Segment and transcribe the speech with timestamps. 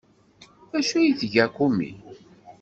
[0.71, 1.91] D acu ay d-tga Kumi?